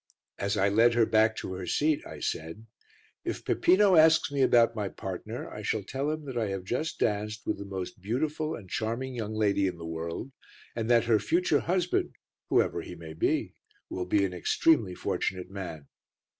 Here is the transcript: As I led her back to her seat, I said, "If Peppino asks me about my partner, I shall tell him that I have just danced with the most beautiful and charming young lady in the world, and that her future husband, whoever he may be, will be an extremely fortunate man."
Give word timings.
As 0.39 0.57
I 0.57 0.67
led 0.67 0.95
her 0.95 1.05
back 1.05 1.35
to 1.35 1.53
her 1.53 1.67
seat, 1.67 2.03
I 2.07 2.21
said, 2.21 2.65
"If 3.23 3.45
Peppino 3.45 3.95
asks 3.95 4.31
me 4.31 4.41
about 4.41 4.75
my 4.75 4.89
partner, 4.89 5.47
I 5.51 5.61
shall 5.61 5.83
tell 5.83 6.09
him 6.09 6.25
that 6.25 6.35
I 6.35 6.47
have 6.47 6.63
just 6.63 6.97
danced 6.97 7.45
with 7.45 7.59
the 7.59 7.65
most 7.65 8.01
beautiful 8.01 8.55
and 8.55 8.67
charming 8.67 9.13
young 9.13 9.35
lady 9.35 9.67
in 9.67 9.77
the 9.77 9.85
world, 9.85 10.31
and 10.75 10.89
that 10.89 11.03
her 11.05 11.19
future 11.19 11.59
husband, 11.59 12.15
whoever 12.49 12.81
he 12.81 12.95
may 12.95 13.13
be, 13.13 13.53
will 13.91 14.05
be 14.05 14.25
an 14.25 14.33
extremely 14.33 14.95
fortunate 14.95 15.51
man." 15.51 15.87